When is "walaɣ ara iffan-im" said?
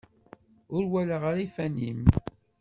0.91-2.01